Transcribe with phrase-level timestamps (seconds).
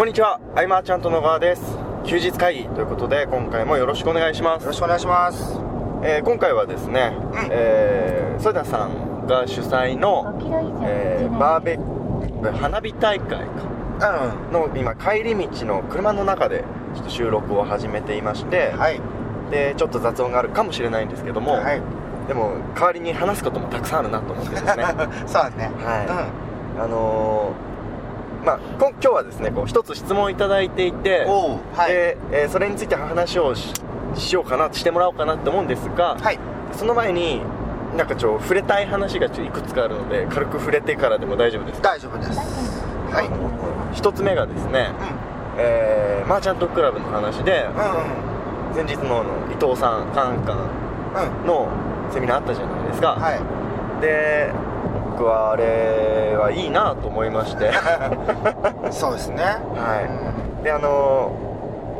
[0.00, 1.76] こんにちは、アイマーちゃんと野川です。
[2.06, 4.62] 休日会議ということで、今回もよろしくお願いします。
[4.62, 4.72] よろ。
[4.72, 5.60] しくお願いします。
[6.02, 7.48] えー今回はですね、うん。
[7.50, 10.38] えー、ソイダさんが主催の、
[10.86, 11.78] えーバーベ
[12.50, 13.46] 花火大会
[13.98, 14.40] か。
[14.48, 16.64] うの今帰り道の車の中で
[16.94, 19.02] ちょっと収録を始めていまして、んはい。
[19.50, 21.82] でちょっと雑音があるかもしれないんですけども、はい。
[22.26, 24.84] でも代わりに話すこともたくさんあるなと思ってですね。
[25.28, 25.70] そうだね。
[25.84, 26.30] は
[26.78, 26.80] い。
[26.80, 27.69] あのー
[28.44, 31.24] まあ、今日はですねこう一つ質問いただいていて
[31.74, 31.92] はい。
[31.92, 33.72] で、えーそれについて話をし
[34.14, 36.38] しようかなしてもらおうかなって思うんですが、はい。
[36.72, 37.42] その前に
[37.96, 41.90] なんかちょ触れたい話がちょいくつかあるので軽く触れてからでも大丈夫ですか？
[41.90, 42.38] 大丈夫です。
[43.12, 43.26] はい。
[43.26, 44.90] うん一つ目がですね、
[45.58, 50.58] えーマーチャントクラブの話でうん前日のあの伊藤さんカンカン
[51.42, 51.46] うん。
[51.46, 51.68] の
[52.12, 54.00] セミナーあったじゃないですか、はい。
[54.00, 54.52] で
[55.20, 57.70] 僕はあれはいいなと思いまして。
[58.90, 59.44] そうですね。
[59.44, 60.64] はい。
[60.64, 61.30] であの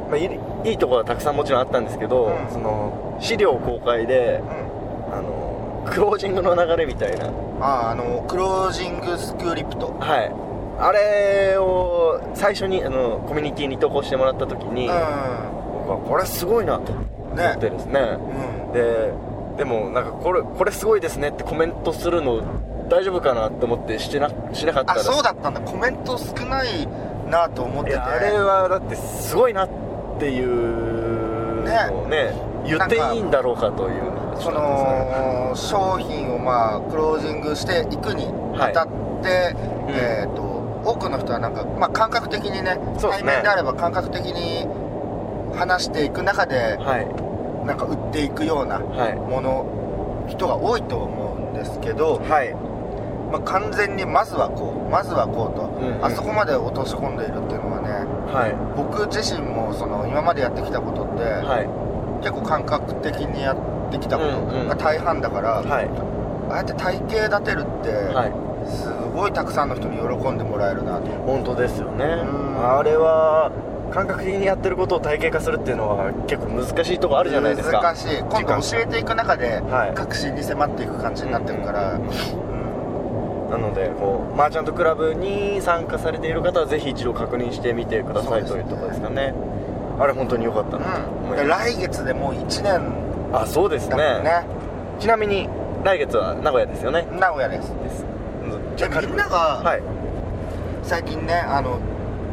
[0.08, 2.50] まあ、いいいいところはたくさんもちろんあったんですけど、うん。
[2.50, 4.40] その資料公開で
[5.10, 5.18] うん。
[5.18, 7.26] あのクロージングの流れみたいな。
[7.60, 9.94] あーあのクロージングスクリプト。
[10.00, 10.32] はい。
[10.78, 14.90] あれを最初にあのコミュニティに投稿してもらった時に、う
[15.86, 18.00] 僕はこれすごいなと思んねってですね。
[18.00, 18.72] うん。
[18.72, 19.12] で
[19.58, 22.40] でもなんかこれこれすごいですねってコメントするの
[22.90, 25.60] 大丈夫かなって思ってしてなしなかったあらそうだったんだ。
[25.60, 26.86] コメント少ない
[27.30, 27.96] なと思ってて。
[27.96, 29.70] いやあれはだってすごいなっ
[30.18, 32.34] ていうのをね
[32.66, 34.10] 言っていいんだろうかという
[34.40, 38.26] その商品をまあクロージングしていくに
[38.58, 38.88] あたっ
[39.22, 39.54] て、
[39.88, 39.94] うん。
[39.94, 40.42] えっ、と
[40.84, 42.78] 多くの人はなんか、まあ、感覚的にねね。
[43.00, 44.66] 対面であれば感覚的に
[45.56, 47.66] 話していく中ではい。
[47.66, 49.14] なんか売っていくようなはい。
[49.14, 52.69] もの人が多いと思うんですけど、はい
[53.30, 56.04] まあ、完全にまずはこうまずはこうと、うんうん。
[56.04, 57.90] あそこまで落とし込んでいるっていうのはね
[58.32, 58.56] はい。
[58.76, 61.68] 僕自身もその今までやってきたことって、はい。
[62.22, 64.68] 結構感覚的にやってきたこうんうん。
[64.68, 65.88] とが大半だから、はい。
[66.50, 68.32] ああやって体系立てるって、はい。
[68.68, 72.04] すごいたくさんの人に喜んでもらえるなと本当ですよね。
[72.04, 72.76] ん。
[72.76, 73.50] あれは
[73.90, 77.80] 感覚的にやってることを体系化するっていうのは結構難しいとこあるじゃないですか。
[77.80, 78.18] 難しい。
[78.18, 79.94] 今度教えていく中ではい。
[79.94, 82.49] 確信に迫っていく感じになってるから、うんうん
[83.50, 89.34] なのでこうマーチャントクラブに参加されている方はぜひ一度確認してみてくださいというところですかね。
[89.98, 92.80] あれ本当に良かったなと思いでます、来月でもう1年。
[93.32, 93.96] あそうですね。
[93.96, 94.46] ね。
[94.98, 95.48] ちなみに
[95.84, 97.06] 来月は名古屋ですよね。
[97.12, 97.74] 名古屋です。
[97.82, 98.04] です。
[98.76, 99.82] じゃあみんながはい。
[100.82, 101.78] 最近ねあの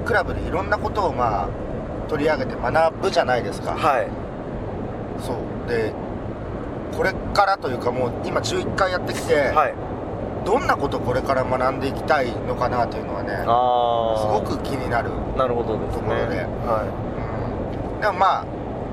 [0.06, 1.48] クラブでいろんなことをまあ
[2.08, 3.72] 取り上げて学ぶじゃないですか。
[3.72, 4.08] はい。
[5.20, 5.70] そう。
[5.70, 5.92] で
[6.96, 9.74] これからというかもう今11回やってきて、はい
[10.48, 16.00] どんなことこれから学んでいきたいのかなというのはねすごく気になる、なるほどですね。
[16.00, 16.40] ところで。
[16.64, 16.88] は
[17.98, 18.46] うん、でもまあ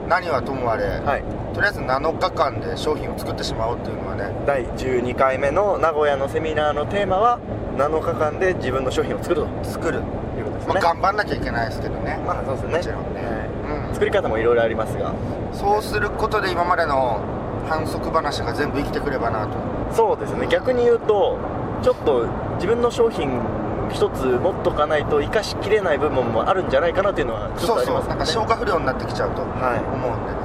[0.08, 1.22] 何はともあれ、い、はい、
[1.54, 7.38] とりあえず7日間で商品を作ってしまおうっていうのはね第12回目の名古屋のセミナーのテーマは
[7.78, 9.48] 7日間で自分の商品を作ると。
[9.62, 10.74] 作る、いうことですね。
[10.74, 12.76] まあ、頑張んなきゃいけないですけどね、まあそうですね。
[12.78, 13.22] もちろんね。
[13.22, 13.88] はい。
[13.88, 13.94] うん。
[13.94, 15.14] 作り方もいろいろありますが。
[15.52, 17.22] そうすることで今までの
[17.68, 20.46] 反則話が全部生きてくればなとそうですね。
[20.48, 21.38] 逆に言うと
[21.82, 23.40] ちょっと自分の商品
[23.92, 29.78] 一つ持っとかないと生かしきれない部分もあるんじゃないかなっていうのはちょっそうとありますそうなんか消化不良になってきちゃうと思はい。
[29.78, 29.84] うん
[30.24, 30.44] でね。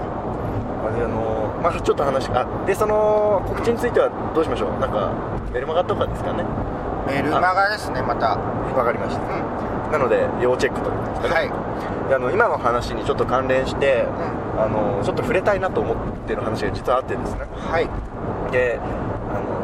[0.80, 4.80] あであのまあちょっと話あでその告知についてはどうしましょう？
[4.80, 5.12] なんか
[5.54, 6.44] メルマガとかですかね？
[7.08, 8.38] メルマガですねまた。
[8.38, 9.24] わかりました。
[9.24, 9.92] うん。
[9.92, 17.42] なので要チェックということですかね、はい、であの今の話にちょっと関連してうん、あのちょっと触れたいなと思ってる話が実はあってですね。
[17.50, 17.90] はい。
[18.52, 18.80] で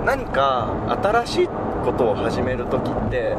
[0.05, 0.69] 何か
[1.03, 3.35] 新しいことを始める時って、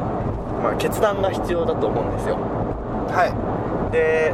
[0.61, 2.35] まあ、決断が必要だと思うんですよ。
[2.35, 3.91] はい。
[3.91, 4.33] で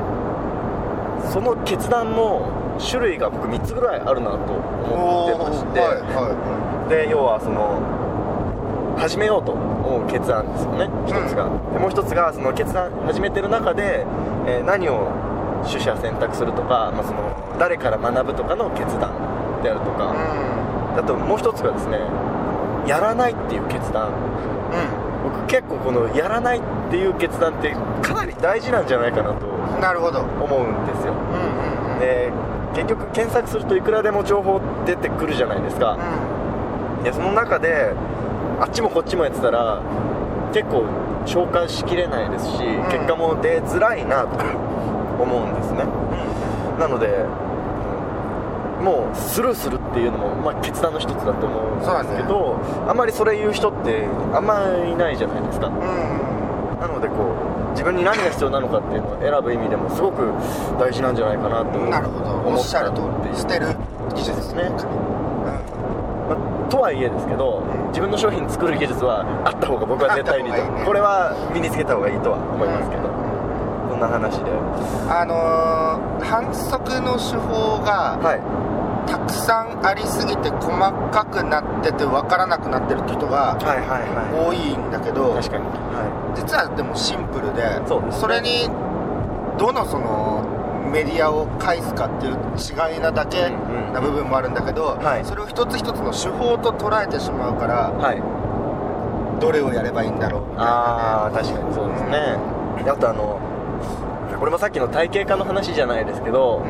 [1.32, 7.80] その決断も種類が僕3つぐらいあるなと思ってまして、はいはで要はその
[8.98, 14.06] 始めようと思う決断ですよね一つが、でもう一つがその決断始めてる中で、
[14.46, 15.12] えー何を
[15.64, 19.16] 取捨選択するとか、まあ、その誰から学ぶとかの決断
[19.64, 22.00] であるといか、うあともう一つがですね
[22.88, 24.10] やらないっていう決断。
[24.10, 24.14] ん
[25.24, 30.22] 僕結構このやらないっていう決断ってかなり大事なんじゃないかなとうんなるほど。
[30.22, 31.14] うん思うんですよ。
[31.14, 32.32] うんうんで
[32.76, 35.98] 結局検索するといくらでも情報出てくるじゃないですか。
[37.04, 37.94] でその中で
[38.60, 39.82] あっちもこっちもやってたら
[40.54, 40.86] 結構
[41.26, 42.84] 消化しきれないですし、ん。
[42.86, 44.30] 結果も出づらいなと
[45.22, 45.84] 思うんですね。
[46.80, 47.26] なので
[48.84, 55.68] もうスルーするっていうのも、まあ、決断の一つだと思うんですけど、あんまりそれ言う人ってあんまりいないじゃないですか。
[55.68, 55.74] うん。
[56.28, 56.34] うん
[56.84, 60.34] なのでこう自分に何が必要なのかっていうのを選ぶ意味でもすごく
[60.78, 62.32] 大事なんじゃないかなとなるほど。
[62.44, 63.68] お思っっしたゃる通っていうり捨てる。
[64.14, 64.64] 技術ですね。
[64.64, 70.60] うまあとはいえですけど自分の商品作る技術はあった方が僕は絶対にね。
[70.86, 73.04] これは身につけた方がいいとは思いますけど、
[73.92, 74.00] そん。
[74.02, 74.52] な話で。
[74.52, 74.54] ん
[75.08, 78.42] あのー反則の手法がはい
[79.08, 80.78] たくさんありすぎて細
[81.12, 83.58] かくなってて分からなくなってるって人が
[84.34, 85.40] 多いんだけど
[86.36, 88.70] 実はでもシンプルでそれに
[89.58, 90.44] どのその
[90.92, 95.26] メディアを介すかっていう違いなだけうんうんな部分もあるんだけど、はい。
[95.26, 99.40] それを一つ一つの手法と捉えてしまうからいはい。
[99.40, 102.38] どれをやればいいんだろうみたいああなね確かにそうですね。
[102.84, 103.40] であとあの
[104.40, 106.66] これもさっきの体系化の話じゃないですけど、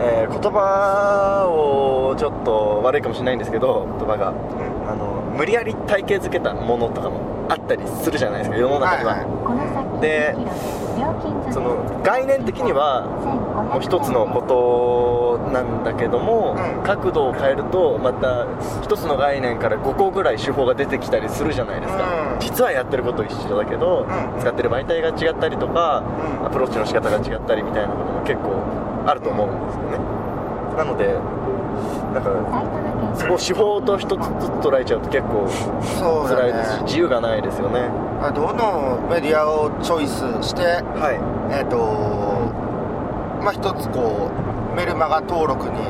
[0.00, 13.06] えー言葉をちょっと悪いかもしれないんですけど言葉があの無理やり体系づけたものとかもあったりするじゃないですか世の中には、はいこの先で2キロです料金所その概念的には
[13.72, 16.82] もう一つのことなんだけども、うん。
[16.82, 18.46] 角度を変えるとまた
[18.82, 22.40] 一つの概念から5個ぐらい手法が出てきたりするじゃないですか、うん。
[22.40, 24.40] 実はやってること一緒だけど、うん。
[24.40, 26.02] 使ってる媒体が違ったりとか、
[26.40, 26.46] うん。
[26.46, 28.62] アプローチの仕方が違ったりみたいなことも結構
[29.06, 29.98] あると思うんですよね。
[30.76, 31.14] なので
[32.14, 32.30] なんか
[33.14, 34.20] そこを手法と一つずつ
[34.62, 36.70] 捉えちゃうと結構そうだ辛いです。
[36.70, 37.88] しね自由がないですよね。
[38.34, 41.54] どのメディアをチョイスしてはい。
[41.54, 41.76] えっ、と
[43.42, 45.80] まあ一つこうメルマガ登録に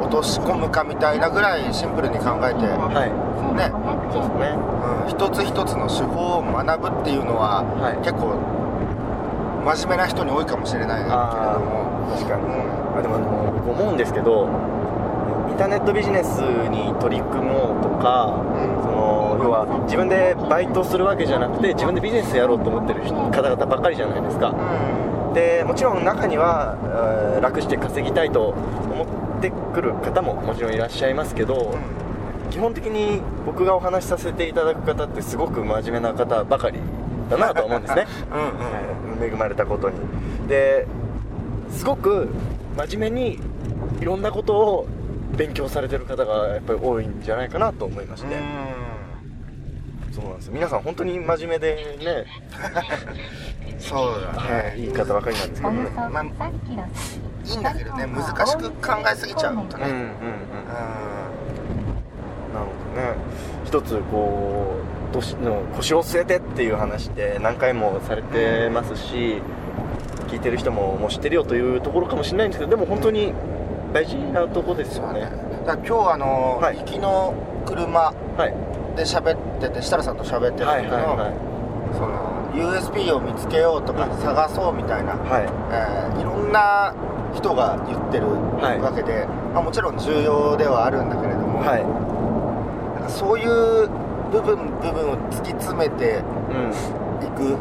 [0.00, 3.30] 落とし込むかみたいなぐらいシンプルに考えて、はい。
[3.54, 3.68] ね。
[4.12, 4.56] そうですね。
[4.56, 7.98] うん、一つ一つの手法を学ぶっていうのは、はい。
[7.98, 8.34] 結構
[9.64, 12.42] 真面目な人に多いかもしれないけれどあも確かに。
[12.44, 12.98] うん。
[12.98, 14.48] あでもあの僕思うんですけど
[15.50, 16.38] インターネットビジネス
[16.70, 18.42] に取り組もうとか
[18.82, 24.54] その要は自分でバイトするわけじゃなくて自分でビジネスやろうと思ってる人方々ばっかりじゃないですか。
[25.28, 25.34] うん。
[25.34, 26.76] でもちろん中には
[27.34, 28.48] えー楽して稼ぎたいと
[28.92, 29.04] 思
[29.38, 31.74] ってくる方ももちろんいらっしゃいますけど
[32.50, 36.80] 基本的に僕がお話しさせていただく方ってすごく真面目な方ばかり
[37.30, 38.06] だなと思うんですね。
[39.20, 39.96] うん恵まれたことに。
[40.48, 40.86] で
[41.70, 42.28] すごく
[42.76, 43.40] 真面目に
[44.00, 44.86] いろんなことを
[45.36, 48.36] 勉強されてる方がやっぱり多いんじゃないかなと思いまして、
[50.10, 52.26] そうなんです皆さん本当に真面目でね、
[53.78, 54.74] そうだね。
[54.76, 54.84] い。
[54.86, 55.72] い方ばかりなんですけど。
[55.72, 56.30] ねまあ3
[56.68, 56.84] キロ
[57.44, 59.86] いいんだけどね難しく考えすぎちゃうとね。
[59.86, 60.10] うんうんうん。
[62.52, 63.14] なるほどね
[63.64, 69.42] 一つこう年の腰を据えてっていう話って何回もされてますし、
[70.28, 73.32] 聞いてる人ももう知ってるよというところかもしれないんですけどでも本当に
[73.92, 75.20] 大事なとこですよね。
[75.32, 76.78] うんだから今日あの、はい。
[76.78, 77.34] 行きの
[77.66, 78.14] 車は
[78.46, 78.96] い。
[78.96, 81.34] で喋ってて設楽さんと喋ってるはい時の、はいはい
[81.92, 84.16] その USP を見つけようとかうん。
[84.22, 85.42] 探そうみたいな、はい。
[85.72, 86.94] えーいろんな
[87.34, 88.26] 人が言ってる
[88.62, 88.80] はい。
[88.80, 91.84] わけで、まあ、もちろん重要ではあるんだけれども、はい。
[92.94, 93.88] なんかそういう
[94.30, 97.00] 部分部分を突き詰めてうん。
[97.24, 97.56] いく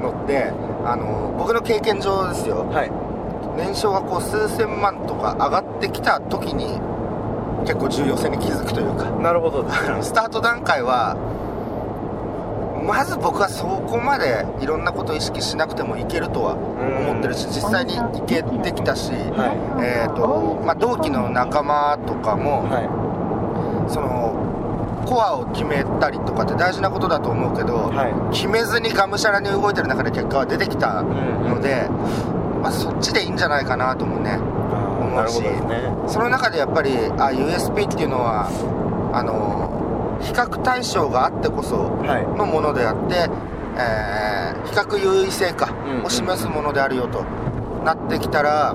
[0.00, 0.52] のって
[0.84, 2.66] あの僕の経験上ですよ。
[2.70, 2.90] はい。
[3.56, 6.80] 年商がこう数千万とか上がってきた時に
[7.66, 9.10] 結構重要性に気づくというか。
[9.10, 9.68] なるほど
[10.00, 11.16] スタート段階は
[12.86, 19.84] まず僕はそこまでいろんなことを意識しなくてもいけるとは思ってるし実際にいけてきたし、はい。
[19.84, 22.80] えーとまあ、同期の仲間とかも、は
[23.88, 24.59] その
[25.06, 28.34] コアを決めたりとかって大事なことだと思うけど、いはい。
[28.34, 31.88] 決めずにがむしゃらに動いてる中で結果は出てきたうんので、
[32.62, 35.92] まあ、そっちでいいんじゃないかなと思うねあーなるほどですね。
[36.06, 38.48] その中でやっぱりあ USP っていうのは
[39.12, 42.26] あの比較対象があってこそはい。
[42.38, 43.28] のものであって、
[43.76, 46.04] えー比較優位性かうんうん。
[46.04, 47.24] を示すものであるよと
[47.84, 48.74] なってきたら、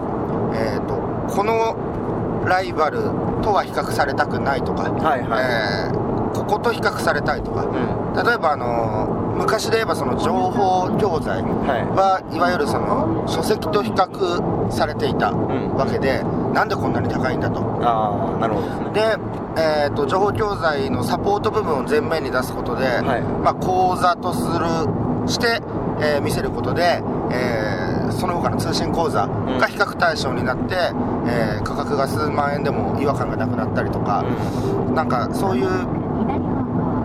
[0.56, 0.96] えー、と
[1.34, 2.98] このライバル
[3.44, 5.44] とは比較されたくないとか、はいはい。
[5.46, 6.05] えー
[6.36, 7.64] ここと比較されたいとか。
[7.64, 8.26] うん。
[8.26, 11.52] 例えばあの昔で言えばその情報教材はい。
[11.96, 15.76] はいわゆるその書籍と比較されていたん。
[15.76, 16.24] わけで、
[16.54, 17.60] なんでこんなに高いんだと。
[17.82, 18.92] ああなるほどですね。
[18.94, 23.22] で、えー、と情報教材のサポート部分を前面に出すことで、はい。
[23.22, 25.62] まあ、講座とするして、
[26.02, 27.02] えー見せることで、
[27.32, 30.76] えーその他の通信講座が比較対象になって、
[31.28, 34.24] えー価格が数万円でも違和感がなくなったりとか、
[34.94, 35.68] なんかそういう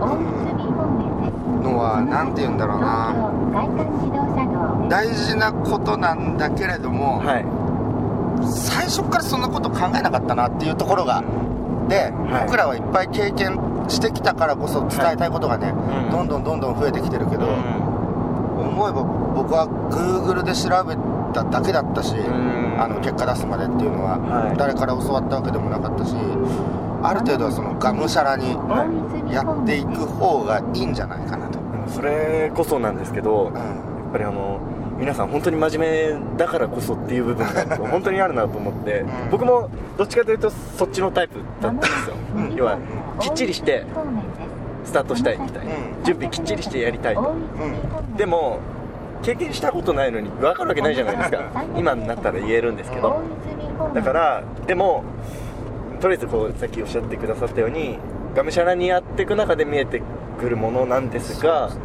[0.05, 3.13] のは何て言うんだろうな。
[4.89, 7.45] 大事なことなんだけれども、はい。
[8.45, 11.23] 最初からそんなこと考えなかったなっていうところが
[11.87, 12.45] で、はい。
[12.45, 16.11] 僕らはいっぱい経験してきたからこそ伝えたいことがね、うん。
[16.11, 17.53] どんどんどんどん増えてきてるけど、うん。
[18.69, 19.03] 思えば
[19.35, 20.95] 僕は Google で調べ
[21.33, 22.81] ただけだったしん。
[22.81, 24.57] あの結果出すまでっていうのは、はい。
[24.57, 26.15] 誰から教わったわけでもなかったし
[27.03, 28.85] ある程度はそのがむしゃらには
[29.31, 33.55] やっていく方がいいんじゃないかなと、それこそなんですけど、うん。
[33.55, 33.61] や
[34.09, 34.59] っぱりあの
[34.99, 39.29] 皆さん本当に真面目だからこそっていう部分が本当にあるなと思って、うん。
[39.31, 42.55] 僕もどっちかというとそっちのタイプだったんですよ、うん。
[42.55, 42.77] 要は
[43.19, 43.85] きっちりして
[44.83, 46.03] スタートしたいみたいな、うん。
[46.03, 48.15] 準備きっちりしてやりたいと、うん。
[48.17, 48.59] でも
[49.23, 51.63] 経験したことないのに分かるわけないじゃないですか。
[51.77, 53.21] 今になったら言えるんですけど。
[53.93, 55.03] だからでも
[56.01, 57.97] とりあえずこうさっきおっしゃってくださったように
[58.35, 60.01] がむしゃらにやっていく中で見えて
[60.39, 61.75] くるものなんですがね。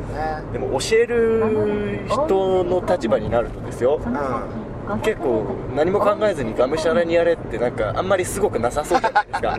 [0.52, 4.00] でも教える人の立場になるとですよ。
[5.02, 5.44] 結構
[5.74, 9.58] 何も考えずにがむしゃらにやれってなんかあんまりすごくなさそうじゃないですか。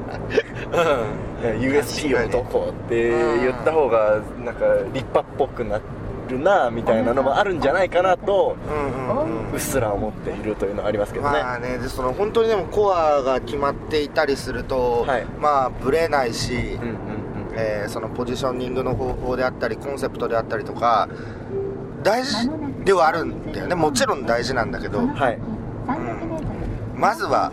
[2.07, 5.79] USP をどこって言った方がなんか立派っぽくな
[6.27, 15.25] るなみたいなのもあるんじゃないかなとうんうんうんうっすら思っているというのはありますけどね、まあねでその本当にでもコアが決まっていたりすると、はい。
[15.39, 16.98] まあブレないし、うんうんうん。
[17.55, 21.07] えーそのポジショニングの方法であったりコンセプトであったりとか
[22.03, 22.50] 大事
[22.84, 23.75] ではあるんだよね。
[23.75, 25.39] もちろん大事なんだけどはい。
[26.96, 27.51] まずは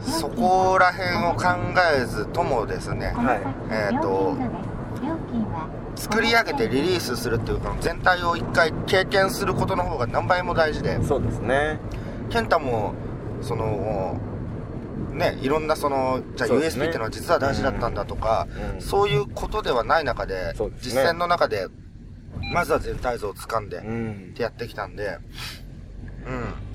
[0.00, 1.56] そこら辺を考
[1.96, 3.40] えずともですねはい。
[3.70, 4.36] えーと
[5.98, 11.02] 作り上げてリリースするっていうか全体を一回経験することの方が何倍も大事で。
[11.04, 11.78] そうですね。
[12.30, 12.94] 健太も
[13.40, 14.18] その
[15.12, 18.80] ねいろんなそのじゃあそうです USP ねっていうのは実は大事だったんだとか、うん。
[18.80, 21.66] そういうことではない中で実践の中で
[22.52, 24.32] まずは全体像をつかんで、っうん。
[24.34, 25.18] てやってきたんで
[25.62, 25.67] うん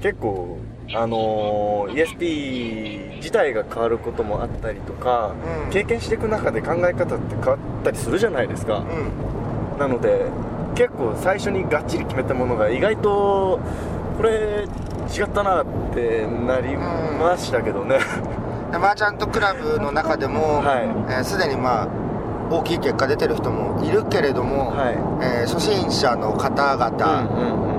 [0.04, 0.60] 結構
[0.94, 5.34] あのー ESP 自体が変わることもあったりとか、
[5.66, 5.72] うん。
[5.72, 9.80] 経験していく中で考え方って変わったりするじゃないですか、うん。
[9.80, 10.26] なので
[10.76, 13.62] 結構最初にがっちり決めたものが意外と
[14.18, 14.68] これ
[15.10, 18.00] 違ったなってなりましたけどね、
[18.72, 20.84] でマーチャントクラブの中でもすで、はい。
[20.84, 21.88] えー既にまあ
[22.52, 24.94] 大きい結果出てる人もいるけれども、はい。
[25.24, 27.73] えー初心者の方々うんうん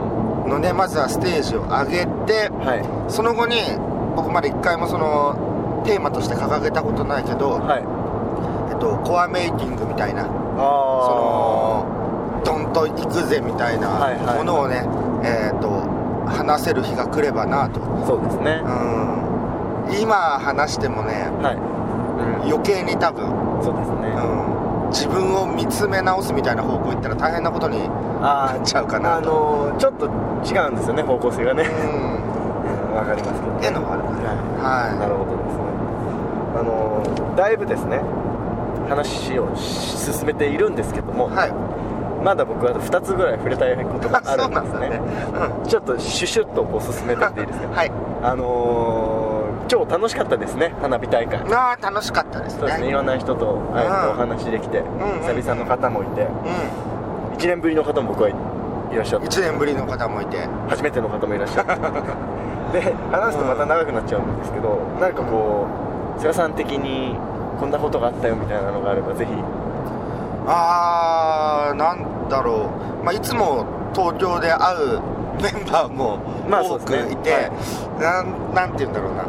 [0.48, 2.84] のねまずはステージを上げてうんはい。
[3.08, 3.56] その後に
[4.16, 7.84] 僕まだ一回もそのテーマとして掲げたことないけど、はい。
[8.72, 10.32] えっと、コアメイキングみたいなそあ
[12.40, 14.38] のドンと行くぜみたいなはいはい。
[14.38, 14.86] ものをね、
[15.24, 15.82] えっと
[16.26, 18.62] 話せる日が来ればなと、あそうですね。
[18.64, 18.68] う
[19.96, 21.58] ん、今話してもねはい、う
[22.48, 23.26] ん、余計に多分、
[23.62, 27.90] そうですね、うん、自分を見つめ直すみたいな方向行ったら大変なことに
[28.25, 31.62] あちゃうかなあとのーちょっと違うんですよね方向性がね。
[31.64, 32.19] うん。
[32.19, 33.57] うんわかりますけど。
[33.57, 34.14] っていうのがあるから。
[34.14, 35.62] はい、なはるほどですね。
[36.57, 38.00] あのーだいぶですね
[38.88, 41.52] 話をし進めているんですけども、いはい。
[42.25, 45.00] まだ僕は2つぐらい触れたいことがあるんですね。
[45.33, 47.69] そうなんちょっとシュシュッとこう進めてっていいですか？
[47.76, 47.93] はい。
[48.23, 49.35] あのー
[49.66, 51.38] 超楽しかったですね花火大会。
[51.52, 54.88] ああ楽しかったですそうですねいろんな人とお話できて、んうん。
[55.26, 56.23] 久々の方もいて。
[56.23, 56.26] う
[57.37, 58.33] 1年ぶりの方も僕はい
[58.97, 59.29] らっしゃっんて。
[59.29, 60.49] 1年ぶりの方もいて。
[60.69, 61.75] 初めての方もいらっしゃって。
[62.81, 65.67] で話すとまた長くなっちゃうんですけど、なんかこ
[66.17, 67.17] う菅さん的に
[67.61, 69.31] こんなことがあったよみたいなのがあればぜひ。
[70.47, 73.64] あーなんだろう、まあ、いつも
[73.95, 75.00] 東京で会う
[75.43, 77.09] メンバーもまあそう多ですね。
[77.09, 77.50] くいて、
[77.99, 79.25] なんなんて言うんだろうな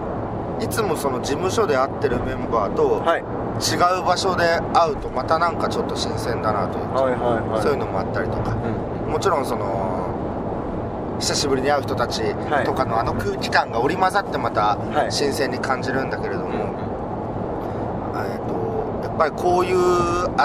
[0.65, 3.21] いつもその事務所で会ってるメンバーとはい。
[3.55, 4.43] 違う場所で
[4.73, 7.61] 会うとまたなんかちょっと新鮮だなというか、はいはいはい。
[7.61, 8.51] そういうのもあったりとか。
[8.51, 12.65] うんもちろんその久しぶりに会う人たちはい。
[12.65, 15.11] とかのあの空気感が織り交ざってまたはい。
[15.11, 19.77] 新鮮に感じるんだけれども、うんえー、とやっぱりこういう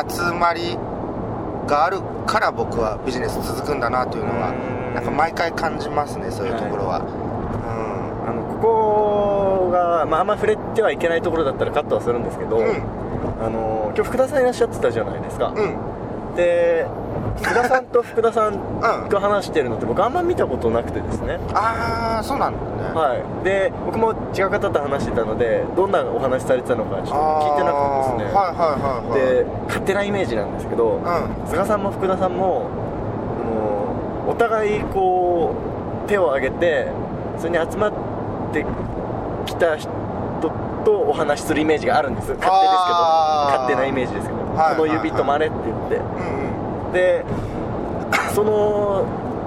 [0.06, 0.76] 集まり
[1.66, 4.94] があるから僕はビジネス続くんだなというのはうん。
[4.94, 7.06] なんか毎回感じますねそういうところは、あの
[9.80, 12.66] ここが、まあ、あんま触れてはいけないところだったらカットはするんですけど、うん。
[13.40, 15.56] あの今日福田さんいらっしゃってたじゃないですか、うん。
[15.56, 15.90] うん
[16.36, 16.86] で
[17.42, 19.08] 福田さんと福田さんうん。
[19.08, 21.40] が話してるのって僕あんま見たことなくてですね。
[21.52, 23.44] ああそうなんだね、はい。
[23.44, 28.34] で僕も違う方と話してたのでどんなお話されてたのかちょっと聞いてなくてですね。
[28.36, 29.20] はいはいはいはい。
[29.20, 31.48] で勝手なイメージなんですけど、うん。
[31.48, 32.68] 菅さんも福田さんも
[33.40, 33.44] あ
[34.26, 35.54] のお互いこ
[36.06, 36.88] う手を挙げて
[37.38, 37.92] それに集まっ
[38.52, 38.66] てき
[39.60, 39.88] た人
[40.84, 42.32] とお話しするイメージがあるんです。
[42.34, 42.98] 勝手ですけど
[43.46, 46.92] 勝手なイメージですけど、はいこの指止まれって言って、うんうん。
[46.92, 47.24] で
[48.34, 49.04] その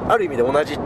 [0.07, 0.79] ある意味で同じ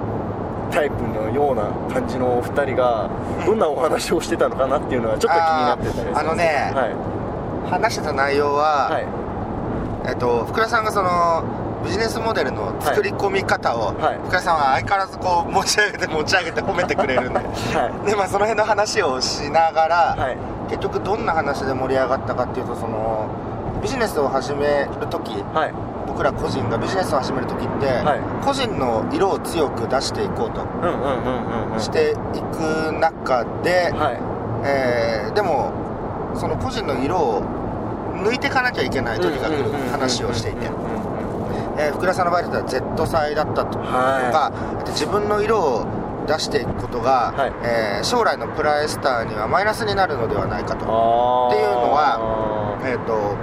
[0.72, 3.10] タイプのような感じのお二人が
[3.46, 6.96] どんなお話をしてたのかなっていうのはちょっと気になってたりあのねはい。
[7.70, 9.06] 話してた内容は、はい。
[10.08, 11.44] えっと、福田さんがその
[11.84, 14.18] ビジネスモデルの作り込み方を、はい。
[14.24, 17.40] 福田さんは相変わらずこう持ち上げて持ち上げて褒めてくれるんで。
[17.40, 20.38] はでまあその辺の話をしながら、いはい。
[20.70, 23.30] 結局どんな話で盛り上がったかっていうとその
[23.82, 25.74] ビジネスを始める時はい。
[26.08, 28.46] 僕ら個人がビジネスを始める時って、はい。
[28.46, 30.62] 個人の色を強く出していこうと
[31.80, 34.20] していく中で、はい。
[34.66, 35.72] えーでも
[36.36, 37.44] その個人の色を
[38.24, 40.68] 抜いていかなきゃいけない時が来る話をしていて
[41.78, 45.86] えー福田さんの場合だったら Z 祭だったとか、は自分の色を
[46.28, 47.54] 出していくことが、はい。
[47.64, 53.36] えー将来のプライスターにはマイナスになるのではないかいと,、っていうのはえー、と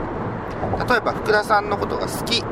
[0.91, 2.43] 例えば福田さんのことが好き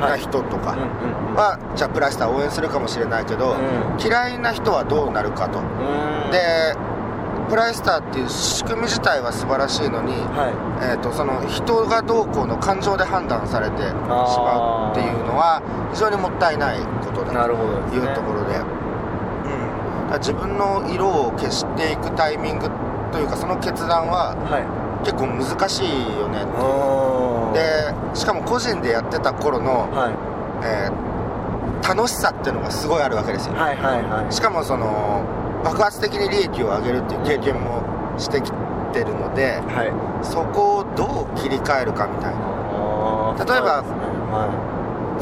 [0.00, 1.34] な人とかうんうんうん。
[1.34, 4.00] は、じゃあプライスター応援するかもしれないけど、うん。
[4.00, 6.30] 嫌いな人はどうなるかと、うん。
[6.30, 6.74] で
[7.48, 10.92] プライスターっていう仕組み自体は素晴らしいのに、はい。
[10.92, 17.52] えー、とその人がどうこうの感情で判断されてしまうっていうのは非常にもったいないことだなと
[17.94, 22.70] いうところで、うん、自分の色を消していくタイミング
[23.12, 24.82] というかその決断ははい。
[25.04, 26.46] 結構難しいよね。
[26.46, 28.12] あー。
[28.12, 30.14] でしかも個人でやってた頃の、はい。
[30.64, 31.12] えー
[31.82, 33.54] 楽しさっていうのがすごいあるわけですよ。
[33.54, 34.32] はいはいはい。
[34.32, 35.24] しかもその
[35.64, 37.82] 爆発的に利益を上げるっていう経験も
[38.18, 38.50] してき
[38.92, 39.92] てるのではい。
[40.24, 42.40] そこをどう切り替えるかみたいな。
[43.44, 44.52] 例えばは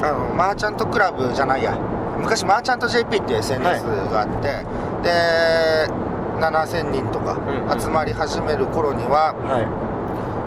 [0.03, 1.77] あのマーチャントクラブじゃないや。
[2.19, 4.67] 昔マーチャント JP っていう SNS があって、
[5.03, 5.89] で
[6.41, 7.39] 7000人とか
[7.81, 9.67] 集まり始める頃には、いはい。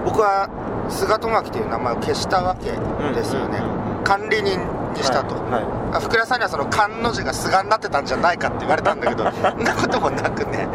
[0.06, 0.50] 僕は
[0.90, 2.72] 菅智明という名前を消したわけ
[3.16, 3.62] ですよね、
[4.04, 4.60] 管理人
[4.94, 5.60] にしたと、は
[5.92, 5.98] い。
[5.98, 10.68] あ福田さんにはその官の字が菅になってたんじゃないかって言われたんだけど そんなこともなくね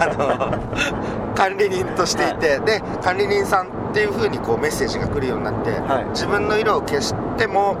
[0.00, 6.04] あの管理人としていて、で管理人さんっていう風にこうメッセージが来るようになって、はい。
[6.10, 7.76] 自分の色を消しても、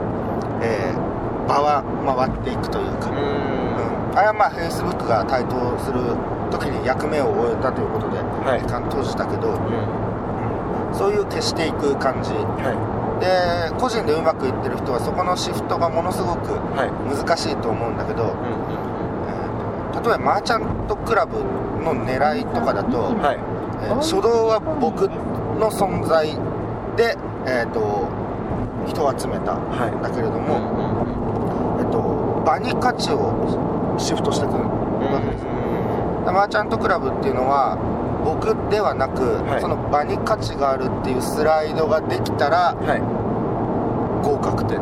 [0.62, 1.06] えー
[1.46, 4.10] 場は回っていくというか、うーん。
[4.10, 4.18] うん。
[4.18, 6.00] あれはまあフェイスブックが台頭する
[6.50, 8.60] 時に役目を終えたということではい。
[8.60, 10.94] 時間閉じたけど、うん。
[10.94, 12.32] そういう消していく感じ。
[12.34, 12.74] は
[13.20, 16.90] で個人でうまくいってる人はそこのシフトがものすごくいはい。
[17.16, 21.38] 難しいと思うんだけど、うんえーと例えばマーチャントクラブ
[21.82, 23.18] の狙いとかだと、うん。
[23.18, 23.38] はい。
[23.82, 25.08] えー初動は僕
[25.58, 26.28] の存在
[26.96, 28.08] で、えー、と
[28.86, 37.76] 人を集めたはいだけれどうんも、えっと場に価値をシフトしていくわけです、でマーチャントクラブっていうのは
[38.24, 39.60] 僕ではなく、はい。
[39.60, 43.00] その場に価値があるっていうスライドができたらはい。
[44.24, 44.80] 合格点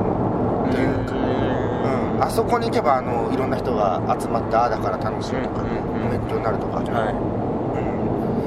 [0.71, 7.15] というか、うん、あそこに行けばあのいろんな人が集まってああだから楽しいとか、うん勉強になるとか、はい。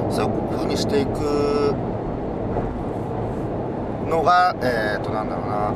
[0.06, 1.74] うん、そういう風にしていく
[4.08, 5.74] のがえっ、となんだろうな。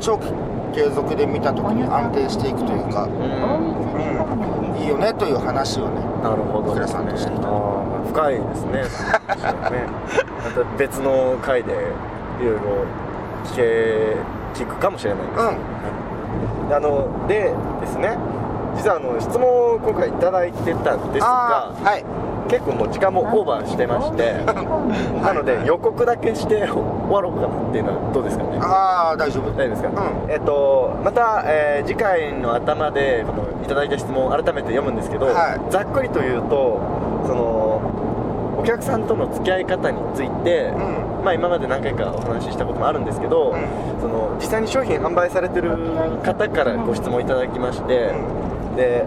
[0.00, 0.26] 長期
[0.74, 4.80] 継続で見た時に安定していくというか、うん。
[4.80, 7.42] いいよねという話をねなるほど福田さんとしていた
[8.08, 8.72] 深いですね。
[9.70, 9.86] ね。
[10.44, 11.72] また別の回で
[12.40, 12.60] いろいろ
[13.44, 14.16] 聞け
[14.54, 16.68] 聞くかもしれないです、うん。
[16.68, 18.16] であのでですね
[18.76, 22.04] 実はあの質問を今回いただいてたんですがはい。
[22.48, 24.32] 結構もう時間もオーバーしてまして
[25.22, 28.58] なので予告だけして終わろうかなっていうのはどうですかね？
[28.60, 29.52] ああ大丈夫。
[29.52, 30.30] 大丈夫ですか、うん。
[30.32, 35.34] えっとまた、えー次回の頭でこのいただいた質問を改めて読むんですけど、はい。
[35.70, 36.80] ざっくりと言うと
[37.24, 37.69] その
[38.58, 41.24] お客さんとの付き合い方について、うん。
[41.24, 44.00] まあ、今まで何回かお話ししたこともあるんですけど、うん。
[44.00, 45.76] その実際に商品販売されてる
[46.22, 48.14] 方からご質問いただきまして、
[48.76, 49.06] で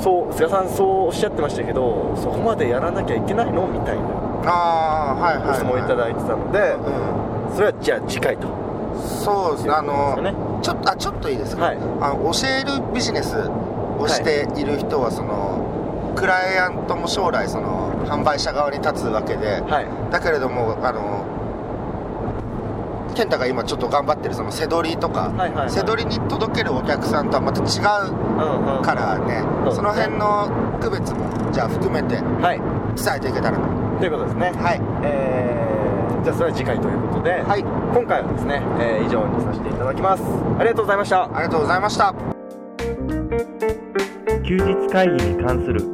[0.00, 7.54] そう菅さんそうおっしゃってましたけどそこまでやらなきゃいけないのみたいなご質問いただいてたので、うん。
[7.54, 8.48] それはじゃあ次回と。
[8.94, 10.34] そうですねあのね。
[10.62, 11.76] ちょっとあちょっといいですか、はい。
[12.00, 13.36] あの教えるビジネス
[13.98, 17.73] をしている人はその、クライアントも将来その
[18.14, 19.86] 販売者側に立つわけで、はい。
[20.10, 21.24] だけれどもあの
[23.14, 25.70] 健太が今ちょっと頑張ってるその背取りとか、はいはいはい。
[25.70, 28.82] 背取りに届けるお客さんとはまた違ううんうん。
[28.82, 29.74] からね、そうですね。
[29.76, 32.60] その辺の区別もじゃあ含めてはい。
[32.96, 34.52] 伝えていけたらなということですね。
[34.54, 34.80] はい。
[35.02, 37.62] えー、じゃあそれは次回ということで、はい。
[37.62, 40.22] 今回はですね、えー以上にさせていただきます。
[40.58, 41.24] ありがとうございました。
[41.24, 42.14] ありがとうございました。
[44.44, 45.93] 休日会議に関する